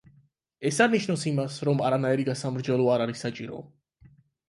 ეს 0.69 0.79
არ 0.85 0.89
ნიშნავს 0.93 1.27
იმას, 1.33 1.59
რომ 1.71 1.85
არანაირი 1.91 2.27
გასამრჯელო 2.33 2.91
არ 2.97 3.09
არის 3.09 3.25
საჭირო. 3.29 3.65